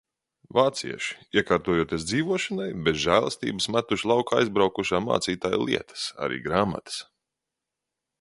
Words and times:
Vācieši, 0.57 1.17
iekārtojoties 1.41 2.05
dzīvošanai, 2.11 2.65
bez 2.87 2.97
žēlastības 3.03 3.67
metuši 3.75 4.09
laukā 4.13 4.39
aizbraukušā 4.39 5.03
mācītāja 5.11 5.61
lietas, 5.69 6.07
arī 6.29 6.41
grāmatas. 6.49 6.97